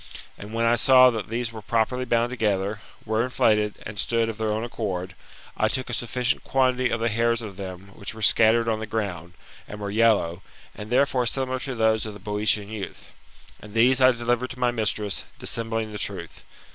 And 0.35 0.51
when 0.51 0.65
I 0.65 0.77
saw 0.77 1.11
that 1.11 1.29
these 1.29 1.51
were 1.53 1.61
properly 1.61 2.05
bound 2.05 2.31
together, 2.31 2.81
were 3.05 3.21
inflated, 3.23 3.77
and 3.83 3.99
stood 3.99 4.29
of 4.29 4.39
their 4.39 4.49
own 4.49 4.63
accord, 4.63 5.13
I 5.55 5.67
took 5.67 5.91
a 5.91 5.93
sufficient 5.93 6.43
quantity 6.43 6.89
of 6.89 6.99
the 7.01 7.07
hairs 7.07 7.43
of 7.43 7.55
them 7.55 7.91
which 7.93 8.15
were 8.15 8.23
scattered 8.23 8.67
on 8.67 8.79
the 8.79 8.87
ground, 8.87 9.33
and 9.67 9.79
were 9.79 9.91
yellow, 9.91 10.41
and 10.73 10.89
therefore 10.89 11.27
similar 11.27 11.59
to 11.59 11.75
those 11.75 12.07
of 12.07 12.15
the 12.15 12.19
Boeotian 12.19 12.69
youth: 12.69 13.09
and 13.59 13.73
these 13.75 14.01
I 14.01 14.09
delivered 14.09 14.49
to 14.49 14.59
my 14.59 14.71
mistress, 14.71 15.25
dissembling 15.37 15.91
the 15.91 15.99
truth. 15.99 16.43